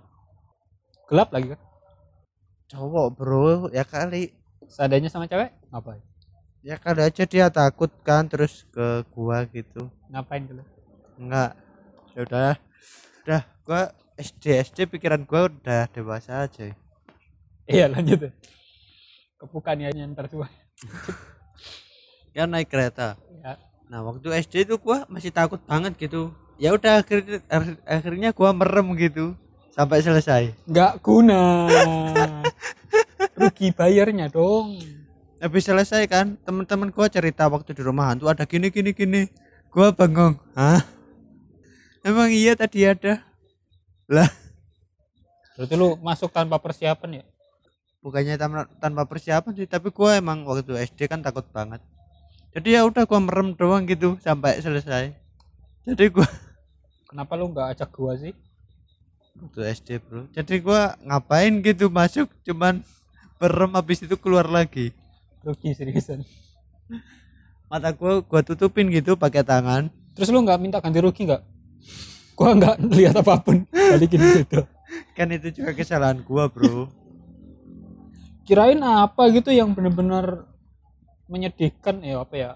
[1.08, 1.60] gelap lagi kan
[2.68, 3.44] Cowok, Bro,
[3.76, 4.32] ya kali.
[4.72, 6.00] seadanya sama cewek ngapain
[6.64, 9.92] Ya kali aja dia takut kan terus ke gua gitu.
[10.08, 10.64] ngapain dulu
[11.20, 11.52] Enggak.
[12.16, 12.54] Ya udah.
[13.22, 16.74] Udah, gua SD SD pikiran gua udah dewasa aja.
[17.70, 18.34] iya lanjut deh
[19.42, 20.46] kebukannya ntar tua.
[22.38, 23.18] Ya naik kereta.
[23.42, 23.58] ya
[23.92, 26.32] Nah, waktu SD itu gua masih takut banget gitu.
[26.62, 27.42] Ya udah akhirnya
[27.84, 29.34] akhirnya gua merem gitu.
[29.74, 30.54] Sampai selesai.
[30.70, 31.68] nggak guna.
[33.34, 34.78] Rugi bayarnya dong.
[35.42, 39.22] Habis selesai kan teman-teman gua cerita waktu di rumah hantu ada gini gini gini.
[39.74, 40.86] Gua bengong hah?
[42.06, 43.26] Emang iya tadi ada
[44.12, 44.28] lah.
[45.56, 47.26] Berarti lu masuk tanpa persiapan ya?
[48.04, 51.80] Bukannya tanpa, tanpa persiapan sih tapi gua emang waktu SD kan takut banget.
[52.52, 55.16] Jadi ya udah gua merem doang gitu sampai selesai.
[55.88, 56.28] Jadi gua
[57.10, 58.36] kenapa lu nggak ajak gua sih?
[59.40, 60.28] Waktu SD bro.
[60.36, 62.84] Jadi gua ngapain gitu masuk cuman
[63.40, 64.92] merem habis itu keluar lagi.
[65.46, 66.26] Rugi seriusan.
[67.72, 69.94] Mata gua gua tutupin gitu pakai tangan.
[70.18, 71.44] Terus lu nggak minta ganti rugi nggak
[72.38, 73.66] gua nggak lihat apa pun.
[73.72, 74.64] Balikin gitu
[75.16, 76.92] kan itu juga kesalahan gua bro.
[78.44, 80.44] Kirain apa gitu yang bener-bener
[81.32, 82.50] menyedihkan ya apa ya?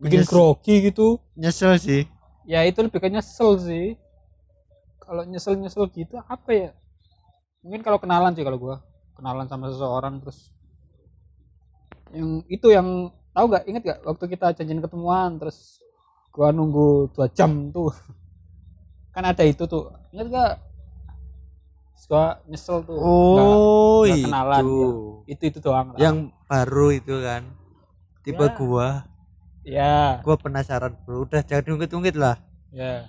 [0.00, 1.20] Bikin Menyes- grogi gitu.
[1.36, 2.08] nyesel sih.
[2.48, 3.86] Ya itu lebih ke nyesel sih.
[5.02, 6.70] Kalau nyesel nyesel gitu apa ya?
[7.60, 8.76] Mungkin kalau kenalan sih kalau gua.
[9.12, 10.48] Kenalan sama seseorang terus
[12.16, 13.64] yang itu yang tahu nggak?
[13.68, 15.80] Inget gak waktu kita janjian ketemuan terus
[16.32, 17.92] gua nunggu dua jam tuh
[19.12, 20.52] kan ada itu tuh inget gak
[21.92, 24.74] Terus gua nyesel tuh Oh, nggak kenalan, itu.
[24.74, 24.90] ya.
[25.30, 25.98] itu itu doang lah.
[26.02, 26.16] Yang
[26.50, 27.42] baru itu kan.
[28.24, 28.54] Tipe Ya.
[28.58, 28.88] gua.
[29.62, 29.94] ya
[30.26, 31.22] Gua penasaran, Bro.
[31.22, 32.42] Udah jangan diungkit-ungkit lah.
[32.72, 33.06] ya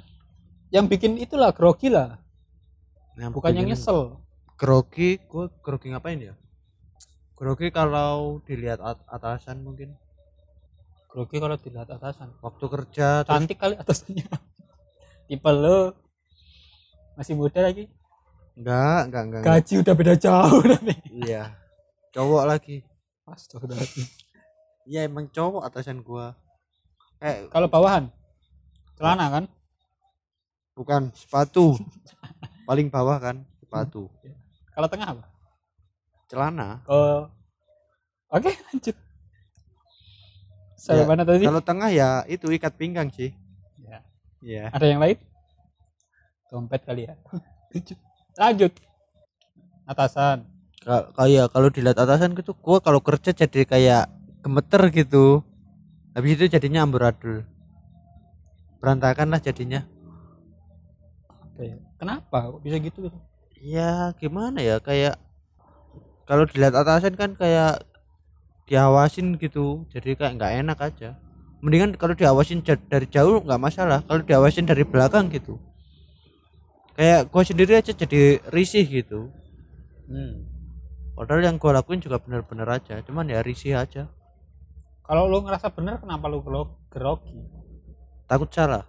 [0.70, 2.20] yang bikin itulah grogi lah
[3.16, 4.20] Yang bukan yang nyesel
[4.54, 6.34] Grogi, gua grogi ngapain ya?
[7.34, 9.98] Grogi kalau dilihat at- atasan mungkin.
[11.10, 14.26] grogi kalau dilihat atasan Waktu kerja terus cantik kali atasnya
[15.34, 15.98] tipe lo
[17.18, 17.90] masih muda lagi
[18.54, 19.42] enggak, enggak, enggak.
[19.42, 19.58] enggak.
[19.66, 21.44] gaji udah beda jauh nanti Iya.
[22.14, 22.86] Cowok lagi.
[23.26, 24.06] Astagfirullahaladzim.
[24.86, 26.38] Iya, emang cowok atasan gua.
[27.18, 28.14] Eh, kalau bawahan
[28.94, 29.44] celana kan
[30.78, 31.74] bukan sepatu.
[32.70, 34.06] Paling bawah kan sepatu.
[34.74, 35.26] kalau tengah apa
[36.30, 36.82] Celana.
[36.90, 37.30] oh
[38.30, 38.96] oke lanjut
[40.78, 43.34] saya Ya, mana tadi Kalau tengah ya itu ikat pinggang sih.
[44.44, 44.68] Ya.
[44.68, 44.76] Iya.
[44.76, 45.18] ada yang lain?
[46.52, 47.16] Dompet kali ya.
[48.42, 48.76] Lanjut.
[49.88, 50.44] Atasan.
[50.84, 54.04] Ka- kayak kalau dilihat atasan gitu gua kalau kerja jadi kayak
[54.44, 55.42] gemeter gitu.
[56.14, 57.48] Habis itu jadinya amburadul
[58.84, 59.88] berantakan lah jadinya.
[61.56, 61.80] Ya?
[61.96, 63.08] kenapa kok bisa gitu?
[63.08, 65.16] Gitu ya gimana ya kayak
[66.28, 67.88] kalau dilihat atasan kan kayak
[68.68, 71.16] diawasin gitu jadi kayak nggak enak aja
[71.64, 75.56] mendingan kalau diawasin dari jauh nggak masalah kalau diawasin dari belakang gitu
[77.00, 79.32] kayak gua sendiri aja jadi risih gitu
[80.12, 80.34] hmm.
[81.16, 84.12] padahal yang gua lakuin juga bener-bener aja cuman ya risih aja
[85.08, 87.40] kalau lu ngerasa bener kenapa lu gero- grogi
[88.28, 88.84] takut salah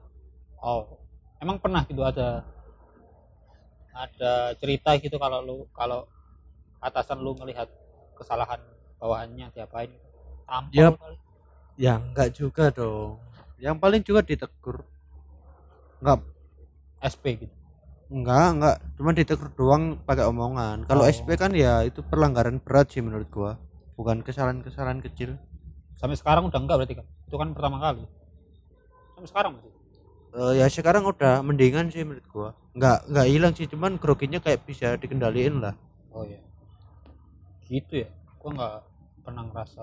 [0.64, 0.96] Oh,
[1.44, 2.40] emang pernah gitu ada
[3.94, 6.08] ada cerita gitu kalau lu kalau
[6.82, 7.68] atasan lu melihat
[8.18, 8.60] kesalahan
[8.98, 9.92] bawahannya diapain?
[10.48, 10.94] Tampol Yap.
[11.74, 13.18] Ya enggak juga dong.
[13.58, 14.86] Yang paling juga ditegur.
[15.98, 16.20] Enggak,
[17.02, 17.54] SP gitu.
[18.12, 18.76] enggak, enggak.
[18.94, 20.86] Cuma ditegur doang pakai omongan.
[20.86, 21.10] Kalau Oh.
[21.10, 23.58] SP kan ya itu pelanggaran berat sih menurut gua.
[23.98, 25.34] Bukan kesalahan-kesalahan kecil.
[25.98, 27.06] Sampai sekarang udah enggak berarti kan?
[27.26, 28.04] Itu kan pertama kali.
[29.16, 29.72] Sampai sekarang masih.
[30.34, 32.48] Eh, ya sekarang udah mendingan sih menurut gua.
[32.74, 35.74] Enggak, enggak hilang sih, cuman groginya kayak bisa dikendaliin lah.
[36.10, 36.38] Oh iya.
[37.66, 38.10] Gitu ya.
[38.38, 38.74] Gua nggak
[39.24, 39.82] pernah ngerasa.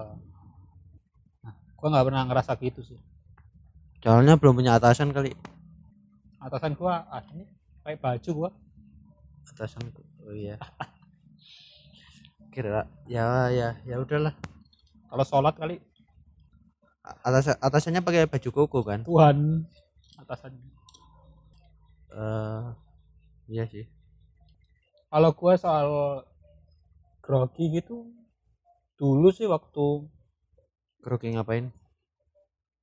[1.82, 3.00] Gua nggak pernah ngerasa gitu sih.
[4.06, 5.34] Soalnya belum punya atasan kali.
[6.38, 7.50] Atasan gua ah ini
[7.82, 8.50] pakai baju gua.
[9.50, 9.90] Atasan
[10.22, 10.56] oh iya
[12.52, 14.36] kira ya ya ya udahlah
[15.08, 15.80] kalau sholat kali
[17.24, 19.66] atas atasannya pakai baju koko kan Tuhan
[20.20, 20.70] atasannya
[22.12, 22.66] eh
[23.48, 23.88] iya sih
[25.08, 25.88] kalau gue soal
[27.24, 28.12] grogi gitu
[29.00, 30.12] dulu sih waktu
[31.02, 31.74] grogi ngapain?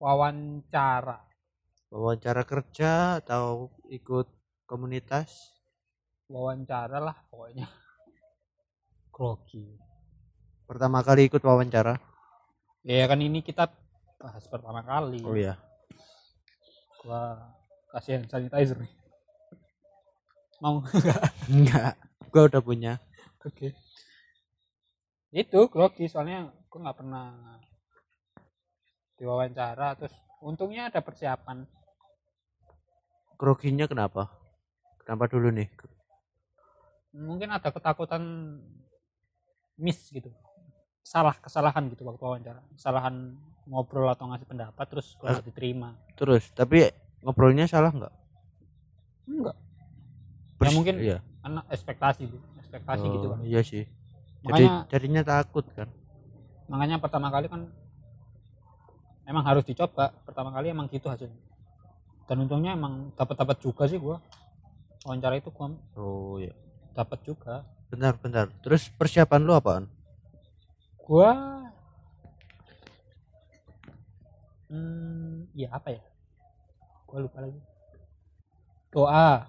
[0.03, 1.25] Wawancara.
[1.89, 4.29] Wawancara kerja atau ikut
[4.69, 5.57] komunitas?
[6.29, 7.67] Wawancara lah pokoknya.
[9.15, 9.89] Grogi
[10.69, 11.97] pertama kali ikut wawancara?
[12.85, 13.73] Ya kan ini kita
[14.21, 15.25] bahas pertama kali.
[15.25, 15.57] Oh iya.
[17.01, 17.41] Gua
[17.97, 18.93] kasih hand sanitizer nih.
[20.63, 20.85] Mau
[21.49, 21.97] enggak
[22.29, 22.93] gua udah punya.
[23.41, 23.73] Oke.
[25.33, 27.27] Itu grogi soalnya gua nggak pernah
[29.19, 31.67] diwawancara terus untungnya ada persiapan.
[33.35, 34.31] Groginya kenapa?
[35.03, 35.69] Kenapa dulu nih?
[37.15, 38.23] Mungkin ada ketakutan
[39.77, 40.31] miss gitu.
[41.03, 42.61] Salah kesalahan gitu waktu wawancara.
[42.75, 43.35] Kesalahan
[43.67, 45.31] ngobrol atau ngasih pendapat terus Eh.
[45.35, 45.95] gak diterima.
[46.15, 46.91] Terus tapi
[47.23, 48.15] ngobrolnya salah nggak?
[49.29, 49.57] Enggak.
[49.59, 51.19] Ya Pers- mungkin iya.
[51.43, 52.39] karena ekspektasi Bu.
[52.59, 53.41] ekspektasi gitu Oh, kan.
[53.47, 53.85] iya sih.
[54.45, 55.89] Jadi makanya jadinya takut kan?
[56.69, 57.71] Makanya pertama kali kan
[59.29, 60.09] emang harus dicoba.
[60.25, 61.37] Pertama kali emang gitu hasilnya.
[62.25, 64.25] Dan untungnya emang dapat dapat juga sih gua.
[65.05, 66.57] Wawancara itu gua oh iya.
[66.97, 67.63] dapat juga.
[67.93, 69.85] Bentar bentar terus persiapan lu apaan?
[71.05, 71.37] Gua
[74.73, 76.03] hmm ya apa ya?
[77.05, 77.61] Gua lupa lagi.
[78.93, 79.49] Doa.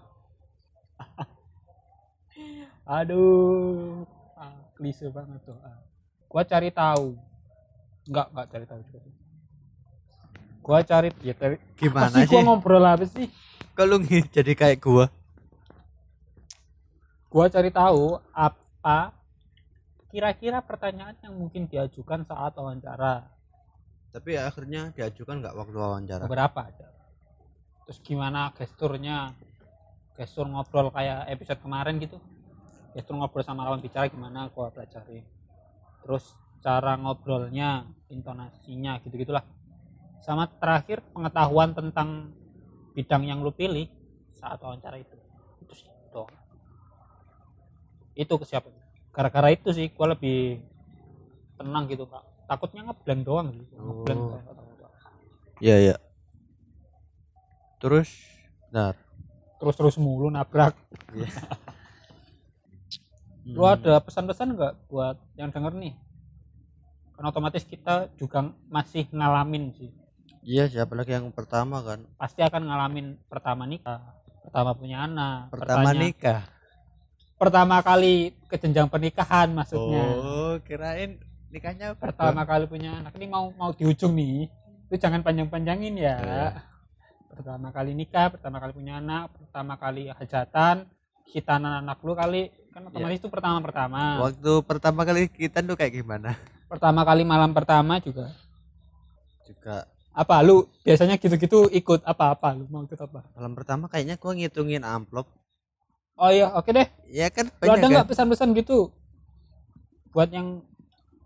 [2.99, 4.03] Aduh.
[4.39, 5.83] Ah, klise banget doa.
[6.31, 7.19] Gua cari tahu.
[8.07, 9.18] Enggak enggak cari tahu juga sih
[10.59, 12.33] gua cari ya cari gimana apa sih sih?
[12.35, 13.27] gua ngobrol apa sih?
[13.73, 15.05] Kalau jadi kayak gua?
[17.29, 19.13] Gua cari tahu apa
[20.09, 23.29] kira-kira pertanyaan yang mungkin diajukan saat wawancara.
[24.09, 26.25] Tapi akhirnya diajukan nggak waktu wawancara?
[26.25, 26.89] Beberapa ada
[27.89, 29.33] terus gimana gesturnya?
[30.13, 32.21] Gestur ngobrol kayak episode kemarin gitu.
[32.93, 35.25] Gestur ngobrol sama lawan bicara gimana gua pelajari.
[36.05, 39.41] Terus cara ngobrolnya intonasinya gitu gitulah
[40.19, 42.31] sama terakhir pengetahuan tentang
[42.93, 43.87] bidang yang lu pilih
[44.35, 45.15] saat wawancara itu.
[45.63, 46.31] Itu sih doang.
[48.15, 48.73] Itu kesiapan.
[49.15, 50.59] Gara-gara itu sih gua lebih
[51.55, 52.23] tenang gitu kak.
[52.47, 54.29] Takutnya ngeblank doang gitu ngeblank Oh.
[54.41, 54.87] tahu apa.
[55.59, 55.95] iya iya.
[57.79, 58.09] Terus
[58.67, 58.95] bentar.
[59.59, 60.75] Terus-terus mulu nabrak.
[63.49, 65.93] Lu Hmm, ada pesan-pesan nggak buat yang denger nih?
[67.17, 69.89] Kan otomatis kita juga masih ngalamin sih
[70.49, 72.01] iya sih apalagi yang pertama kan.
[72.17, 74.01] Pasti akan ngalamin pertama nikah
[74.39, 76.41] pertama punya anak pertama pertanya- nikah.
[77.39, 78.15] Pertama kali
[78.49, 80.03] ke jenjang pernikahan maksudnya.
[80.11, 81.21] Oh kirain
[81.53, 83.15] nikahnya pertama kali punya anak.
[83.15, 84.49] Ini mau mau di ujung nih.
[84.89, 86.17] Itu jangan panjang-panjangin ya.
[86.17, 86.47] Iya.
[87.29, 90.83] pertama kali nikah pertama kali punya anak pertama kali hajatan.
[91.29, 92.51] Hitanan anak lu kali.
[92.73, 96.35] Kan otomatis itu pertama pertama waktu pertama kali kita tuh kayak gimana?
[96.67, 98.33] Pertama kali malam pertama juga.
[99.47, 100.35] Juga apa?
[100.41, 103.23] Lu biasanya gitu-gitu ikut apa apa lu mau ikut apa?
[103.37, 105.29] Malam pertama kayaknya gua ngitungin amplop.
[106.19, 106.87] Oh iya oke deh.
[107.07, 108.91] Ya kan lu ada banyak nggak kan pesan-pesan gitu?
[110.11, 110.65] Buat yang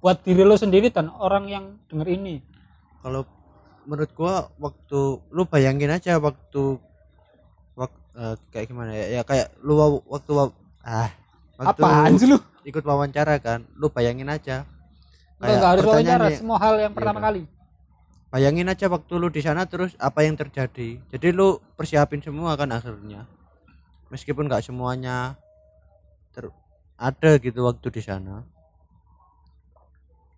[0.03, 2.43] buat diri lu sendiri dan orang yang denger ini.
[3.01, 3.23] Kalau
[3.83, 4.99] menurut gua waktu
[5.31, 6.77] lu bayangin aja waktu
[7.73, 9.19] waktu kayak gimana ya?
[9.19, 11.09] Ya kayak lu wa- waktu wa- ah
[11.57, 12.37] waktu apaan sih lu?
[12.63, 14.67] ikut wawancara kan lu bayangin aja.
[15.39, 17.27] Enggak, enggak harus wawancara semua hal yang pertama udah.
[17.31, 17.41] kali
[18.33, 20.97] bayangin aja waktu lu di sana terus apa yang terjadi.
[21.13, 23.29] Jadi lu persiapin semua kan akhirnya.
[24.09, 25.37] Meskipun nggak semuanya
[26.33, 26.49] ter
[26.97, 28.41] ada gitu waktu di sana.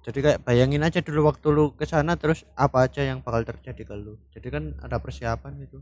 [0.04, 3.88] Jadi kayak bayangin aja dulu waktu lu ke sana terus apa aja yang bakal terjadi
[3.88, 4.20] ke lu.
[4.36, 5.80] Jadi kan ada persiapan gitu.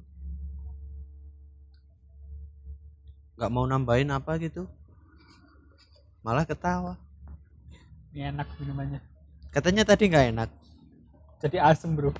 [3.42, 4.70] Nggak mau nambahin apa gitu.
[6.22, 6.94] Malah ketawa.
[8.14, 9.02] Ini enak minumannya.
[9.50, 10.63] Katanya tadi nggak enak
[11.44, 12.16] jadi asem bro.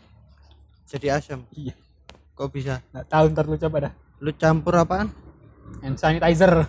[0.84, 1.72] Jadi asam Iya.
[2.36, 2.84] kok bisa?
[2.92, 3.94] Nggak tahu ntar lu coba dah.
[4.20, 5.08] Lu campur apaan?
[5.80, 6.68] Hand sanitizer.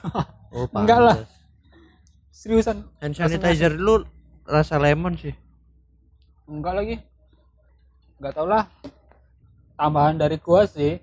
[0.54, 1.16] Oh Enggak lah.
[2.30, 2.86] seriusan.
[3.02, 4.06] Hand Rasanya sanitizer lu
[4.44, 5.34] rasa lemon sih.
[6.46, 6.96] Enggak lagi.
[8.16, 8.70] Nggak tau lah.
[9.74, 11.02] Tambahan dari gua sih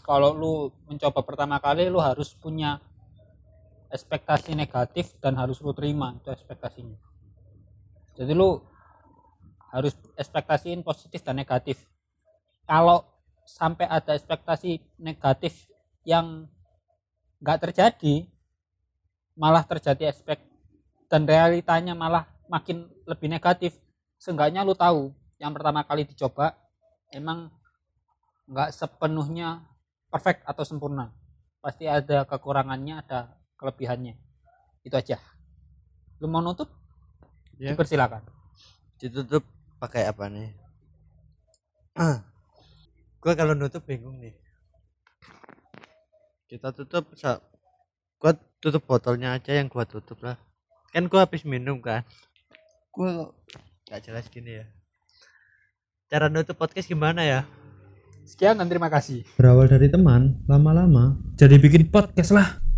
[0.00, 0.52] kalau lu
[0.86, 2.78] mencoba pertama kali lu harus punya
[3.90, 6.94] ekspektasi negatif dan harus lu terima itu ekspektasinya.
[8.14, 8.62] Jadi lu
[9.70, 11.86] harus ekspektasiin positif dan negatif.
[12.66, 13.06] Kalau
[13.46, 15.66] sampai ada ekspektasi negatif
[16.06, 16.46] yang
[17.40, 18.28] nggak terjadi
[19.40, 20.36] malah terjadi aspek
[21.08, 23.78] dan realitanya malah makin lebih negatif.
[24.20, 26.52] Seenggaknya lu tahu yang pertama kali dicoba
[27.10, 27.48] emang
[28.50, 29.64] nggak sepenuhnya
[30.12, 31.08] perfect atau sempurna.
[31.64, 34.18] Pasti ada kekurangannya ada kelebihannya.
[34.84, 35.16] Itu aja.
[36.20, 36.68] Lu mau nutup?
[37.60, 37.76] Ya.
[37.76, 38.24] dipersilakan.
[38.96, 39.44] Ditutup
[39.80, 40.52] pakai apa nih?
[41.96, 42.20] Ah
[43.24, 44.36] gua kalau nutup bingung nih.
[46.44, 47.40] Kita tutup sa
[48.20, 50.36] gua tutup botolnya aja yang gua tutup lah.
[50.92, 52.04] Kan gua habis minum kan.
[52.92, 53.30] Gua kok
[53.88, 54.64] nggak jelas gini ya.
[56.12, 57.40] Cara nutup podcast gimana ya?
[58.28, 59.24] Sekian dan terima kasih.
[59.34, 62.69] Berawal dari teman, lama-lama jadi bikin podcast lah.